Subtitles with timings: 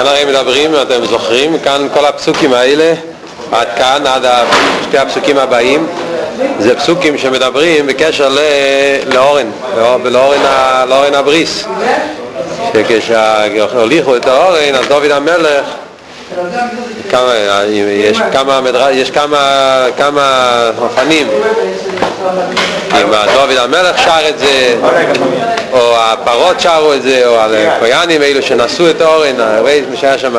[0.00, 2.92] כאן הרי מדברים, אתם זוכרים, כאן כל הפסוקים האלה,
[3.52, 4.24] עד כאן, עד
[4.82, 5.86] שתי הפסוקים הבאים,
[6.58, 8.28] זה פסוקים שמדברים בקשר
[9.12, 9.50] לאורן,
[10.04, 10.40] לאורן,
[10.88, 11.64] לאורן הבריס.
[12.72, 15.64] שכשהוליכו את האורן, אז דוד המלך
[17.10, 17.34] כמה,
[17.88, 18.60] יש כמה,
[18.90, 21.28] יש כמה, כמה אופנים.
[22.92, 24.76] אם דוד המלך שר את זה
[25.72, 30.34] או הפרות שרו את זה או הכויאנים אלו שנשאו את האורן הרייס שהיה שם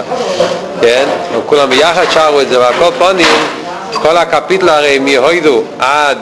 [0.82, 1.06] כן,
[1.46, 3.28] כולם ביחד שרו את זה והכל פונים
[3.94, 6.18] כל הקפיטל הרי מהוידו עד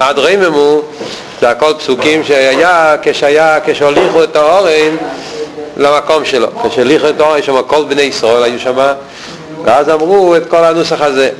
[0.00, 0.80] עד רממו
[1.40, 4.96] זה הכל פסוקים שהיה כשהיה כשהוליכו את האורן
[5.76, 6.48] למקום שלו.
[6.68, 8.92] כשהליכו את אור, יש שם כל בני ישראל היו שם,
[9.64, 11.30] ואז אמרו את כל הנוסח הזה.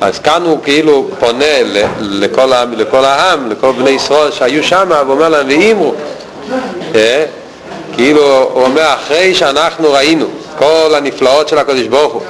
[0.00, 1.62] אז כאן הוא כאילו פונה
[2.00, 5.94] לכל, העם, לכל העם, לכל בני ישראל שהיו שם, ואומר להם, ואימרו.
[6.94, 7.24] אה?
[7.94, 10.26] כאילו, הוא אומר, אחרי שאנחנו ראינו
[10.58, 12.22] כל הנפלאות של הקדוש ברוך הוא,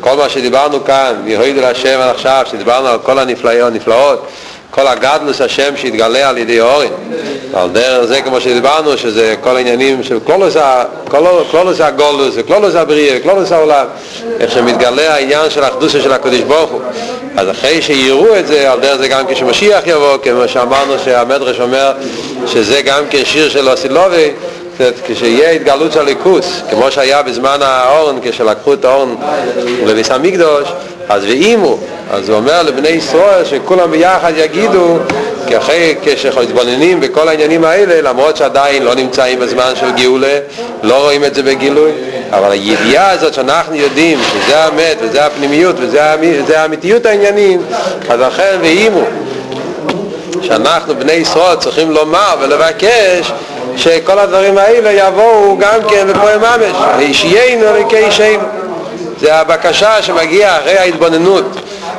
[0.00, 4.26] כל מה שדיברנו כאן, יהוידו להשם עד עכשיו, שדיברנו על כל הנפלאות,
[4.70, 6.86] כל הגדלוס השם שהתגלה על ידי אורן.
[7.52, 13.86] ועל דרך זה כמו שדיברנו שזה כל העניינים של קלולוס הגולוס וקלולוס הבריאה וקלולוס העולם
[14.40, 16.80] איך שמתגלה העניין של האחדוסה של הקדוש ברוך הוא.
[17.36, 21.92] אז אחרי שיראו את זה על דרך זה גם כשמשיח יבוא כמו שאמרנו שהמדרש אומר
[22.46, 24.30] שזה גם כשיר של אוסילובי
[25.06, 29.14] כשיהיה התגלות של ליכוס, כמו שהיה בזמן האורן, כשלקחו את האורן
[29.86, 30.68] לביס המקדוש,
[31.08, 31.78] אז ואימו,
[32.10, 34.98] אז הוא אומר לבני ישראל שכולם ביחד יגידו,
[35.46, 40.38] כי אחרי כשמתבוננים בכל העניינים האלה, למרות שעדיין לא נמצאים בזמן של גאולה,
[40.82, 41.90] לא רואים את זה בגילוי,
[42.30, 47.62] אבל הידיעה הזאת שאנחנו יודעים שזה האמת וזה הפנימיות וזה האמיתיות העניינים,
[48.08, 49.02] אז לכן ואימו,
[50.42, 53.32] שאנחנו בני ישראל צריכים לומר ולבקש
[53.76, 58.57] שכל הדברים האלה יבואו גם כן בפועל ממש, וישיינו וכישיינו.
[59.20, 61.44] זה הבקשה שמגיעה אחרי ההתבוננות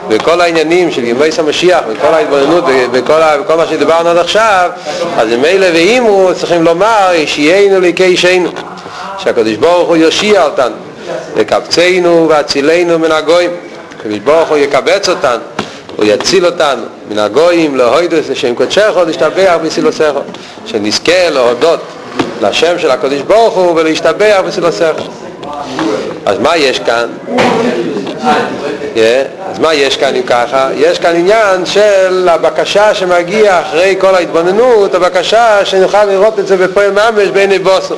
[0.10, 4.70] וכל העניינים של ימי המשיח וכל ההתבוננות וכל, מה שדיברנו עד עכשיו,
[5.18, 8.50] אז ממילא ואימו צריכים לומר ישיינו לכישיינו,
[9.18, 10.76] שהקדוש ברוך הוא יושיע אותנו,
[11.36, 13.52] וקבצנו והצילנו מן הגויים,
[14.00, 15.44] הקדוש ברוך הוא יקבץ אותנו
[16.00, 20.12] הוא יציל אותנו מן הגויים להוידוס לשם קודשך ולהשתבח בסילוסך
[20.66, 21.80] שנזכה להודות
[22.42, 24.94] לשם של הקדוש ברוך הוא ולהשתבח בסילוסך
[26.30, 27.08] אז מה יש כאן?
[28.96, 29.00] Yeah,
[29.52, 30.70] אז מה יש כאן אם ככה?
[30.76, 36.92] יש כאן עניין של הבקשה שמגיע אחרי כל ההתבוננות, הבקשה שנוכל לראות את זה בפועל
[36.92, 37.96] ממש בעיני בוסו.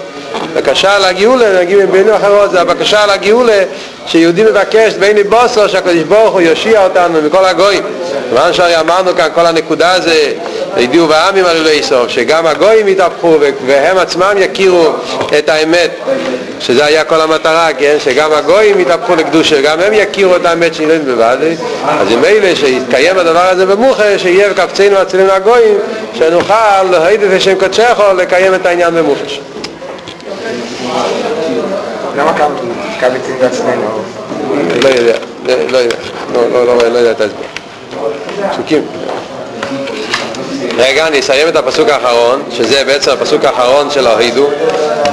[0.53, 3.63] בקשה לגאולה, נגיד במילים אחרות, זה הבקשה לגאולה
[4.07, 7.83] שיהודי מבקש בעיני בוסו שהקדוש ברוך הוא יושיע אותנו מכל הגויים.
[8.29, 10.33] כיוון שהרי אמרנו כאן כל הנקודה הזה,
[10.75, 14.87] הידיעו בעמים עלולי סוף, שגם הגויים יתהפכו והם עצמם יכירו
[15.37, 15.91] את האמת,
[16.61, 17.95] שזה היה כל המטרה, כן?
[17.99, 21.37] שגם הגויים יתהפכו לקדושה, גם הם יכירו את האמת שנראית בבד,
[21.87, 25.77] אז אם אלה שיתקיים הדבר הזה במוחה, שיהיה וקפצינו הצלינו הגויים,
[26.13, 29.39] שנוכל להעיד את השם קודשךו לקיים את העניין במוחש.
[32.17, 32.33] למה
[32.99, 34.01] קבצים בעצמנו?
[34.83, 35.95] לא יודע, לא יודע,
[36.89, 37.43] לא יודע את ההסבר.
[38.51, 38.81] פסוקים.
[40.77, 44.49] רגע, אני אסיים את הפסוק האחרון, שזה בעצם הפסוק האחרון של ההידו.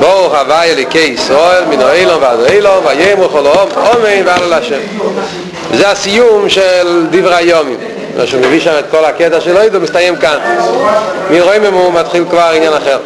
[0.01, 4.81] ברוך הווי אליקי ישראל מן האילום ועד האילום ויאמרו כל העם אמן ועל השם.
[5.75, 7.79] זה הסיום של דברי היומים.
[8.17, 10.39] מה שהוא מביא שם את כל הקטע של ההידו מסתיים כאן.
[11.31, 12.99] מרוממו מתחיל כבר עניין אחר.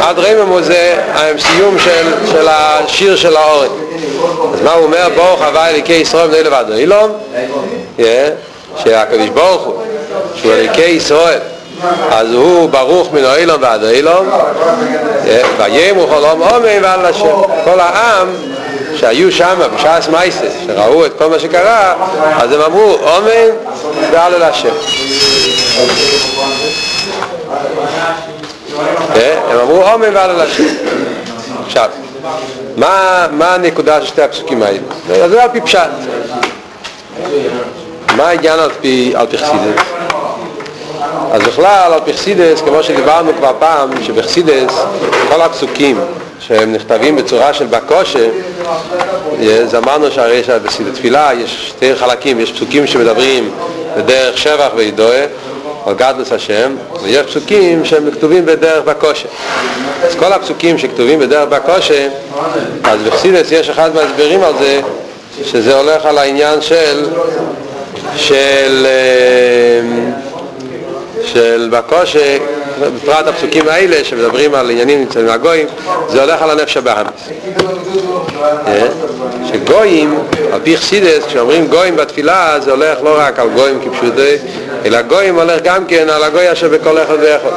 [0.00, 3.68] עד רממו זה הסיום של, של השיר של האורן.
[4.54, 5.08] אז מה הוא אומר?
[5.16, 7.12] ברוך הווי אליקי ישראל מן האילום ועד האילום.
[8.84, 9.82] שהקדוש ברוך הוא,
[10.34, 11.38] שהוא אליקי ישראל,
[12.10, 14.30] אז הוא ברוך מן האילום ועד האילום,
[15.58, 17.42] ויאמרו כל עום אמן ועל השם.
[17.64, 18.28] כל העם
[18.96, 21.94] שהיו שם בשעס מייסס, שראו את כל מה שקרה,
[22.40, 23.74] אז הם אמרו אמן
[24.12, 24.74] ועל השם.
[29.50, 30.64] הם אמרו אמן ועל השם.
[31.66, 31.90] עכשיו,
[32.76, 34.78] מה, הנקודה של שתי הפסוקים האלה?
[35.28, 35.80] זה על פי פשט.
[38.16, 39.82] מה העניין על פי, חסידס?
[41.32, 44.74] אז בכלל על פי חסידס, כמו שדיברנו כבר פעם, שבחסידס
[45.28, 46.00] כל הפסוקים
[46.40, 48.28] שהם נכתבים בצורה של בקושה,
[49.62, 53.50] אז אמרנו שהרי שבתפילה יש שתי חלקים, יש פסוקים שמדברים
[53.96, 55.24] בדרך שבח וידועה,
[55.86, 59.28] על גדלוס השם, ויש פסוקים שהם כתובים בדרך בקושה.
[60.06, 62.08] אז כל הפסוקים שכתובים בדרך בקושה,
[62.84, 64.80] אז בחסידס יש אחד מהסברים על זה,
[65.44, 67.06] שזה הולך על העניין של
[68.16, 70.07] של, אה,
[71.32, 72.36] של בקושה,
[72.80, 75.66] בפרט הפסוקים האלה שמדברים על עניינים נמצאים מהגויים,
[76.08, 77.28] זה הולך על הנפש הבאמיס.
[78.66, 78.86] אה?
[79.52, 80.18] שגויים,
[80.52, 84.36] על פי חסידס, כשאומרים גויים בתפילה, זה הולך לא רק על גויים כפשוטי,
[84.84, 87.50] אלא גויים הולך גם כן על הגוי אשר בכל אחד ואחד.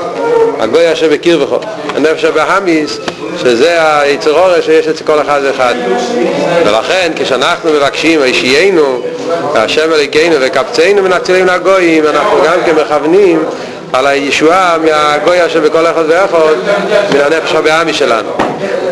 [0.59, 1.57] הגוי אשר בקיר וכל.
[1.95, 2.99] הנפש הבאמיס,
[3.41, 5.73] שזה היצר אורש שיש אצל כל אחד ואחד.
[6.65, 9.01] ולכן כשאנחנו מבקשים הישיינו,
[9.55, 13.43] השם אלוקינו וקבצנו ונצילנו לגויים, אנחנו גם כן מכוונים
[13.93, 16.37] על הישועה מהגוי אשר בכל אחד ואחד,
[17.13, 18.29] מן הנפש הבאמי שלנו.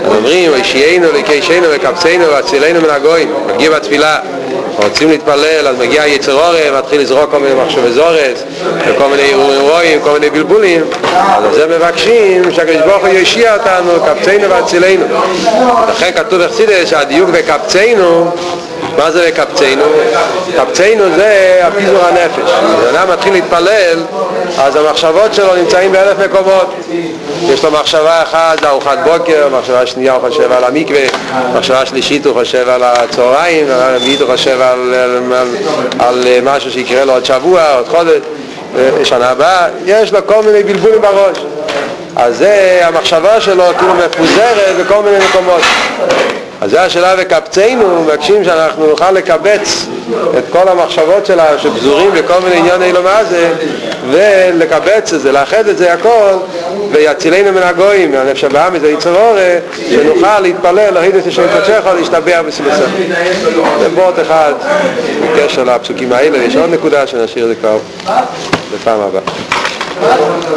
[0.05, 4.19] אומרים, וישיינו לקיישנו וקבצנו והצילנו מן הגויים, מגיע בתפילה,
[4.83, 8.43] רוצים להתפלל, אז מגיע יצר אורם, מתחיל לזרוק כל מיני מחשבי זורס,
[8.87, 10.81] וכל מיני אירועים כל מיני בלבולים,
[11.13, 15.05] אז זה מבקשים שהקדוש ברוך הוא יושיע אותנו, קבצנו והצילנו.
[15.89, 18.31] לכן כתוב בחסידס שהדיוק בקבצנו
[18.97, 19.83] מה זה לקבצנו?
[20.55, 22.51] קבצנו זה הפיזור הנפש.
[22.81, 24.03] כשאדם מתחיל להתפלל,
[24.57, 26.73] אז המחשבות שלו נמצאים באלף מקומות.
[27.43, 31.01] יש לו מחשבה אחת, זה ארוחת בוקר, מחשבה שנייה הוא חושב על המקווה,
[31.55, 35.47] מחשבה שלישית הוא חושב על הצהריים, רביעית הוא חושב על, על, על,
[35.99, 38.21] על משהו שיקרה לו עוד שבוע, עוד חודש,
[39.03, 41.37] שנה הבאה, יש לו כל מיני בלבולים בראש.
[42.15, 45.61] אז זה המחשבה שלו כאילו מפוזרת בכל מיני מקומות.
[46.61, 49.85] אז זה השאלה וקבצנו, מבקשים שאנחנו נוכל לקבץ
[50.37, 53.53] את כל המחשבות שלנו שפזורים בכל מיני ענייני לא מה זה
[54.11, 56.33] ולקבץ את זה, לאחד את זה הכל
[56.91, 59.55] ויצילנו מן הגויים, מהנפש הבאה מזה יצר אורה,
[59.89, 62.89] שנוכל להתפלל, להגיד את השם קודשך, להשתבח בסבסך.
[63.79, 64.53] זה בוט אחד
[65.21, 67.77] בקשר לפסוקים האלה, יש עוד נקודה שנשאיר את זה כבר
[68.73, 69.21] בפעם הבאה.